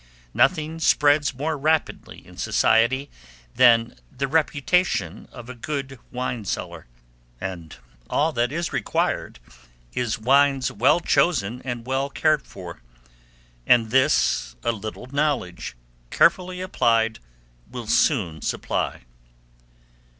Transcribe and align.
Nothing 0.33 0.79
spreads 0.79 1.31
more 1.31 1.55
rapidly 1.55 2.25
in 2.25 2.35
society 2.35 3.07
than 3.53 3.93
the 4.11 4.27
reputation 4.27 5.27
of 5.31 5.47
a 5.47 5.53
good 5.53 5.99
wine 6.09 6.43
cellar, 6.43 6.87
and 7.39 7.75
all 8.09 8.31
that 8.33 8.51
is 8.51 8.73
required 8.73 9.37
is 9.93 10.17
wines 10.17 10.71
well 10.71 11.01
chosen 11.01 11.61
and 11.63 11.85
well 11.85 12.09
cared 12.09 12.41
for; 12.47 12.81
and 13.67 13.91
this 13.91 14.55
a 14.63 14.71
little 14.71 15.05
knowledge, 15.05 15.77
carefully 16.09 16.61
applied, 16.61 17.19
will 17.69 17.85
soon 17.85 18.41
supply. 18.41 19.01